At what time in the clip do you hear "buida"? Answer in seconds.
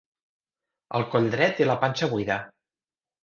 2.15-2.39